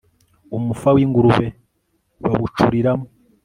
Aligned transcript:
Umufa 0.57 0.87
wingurube 0.95 1.47
bawucuriramo 2.21 3.05